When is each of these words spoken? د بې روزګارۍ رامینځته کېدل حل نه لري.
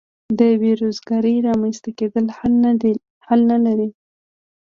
د 0.39 0.41
بې 0.61 0.71
روزګارۍ 0.81 1.35
رامینځته 1.47 1.89
کېدل 1.99 2.25
حل 3.27 3.39
نه 3.51 3.57
لري. 3.65 3.89